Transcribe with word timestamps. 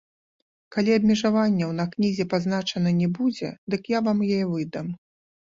Калі 0.75 0.95
абмежаванняў 0.99 1.73
на 1.81 1.85
кнізе 1.91 2.25
пазначана 2.33 2.95
не 3.01 3.11
будзе, 3.19 3.53
дык 3.75 3.81
я 3.97 4.03
вам 4.09 4.27
яе 4.33 4.43
выдам. 4.57 4.91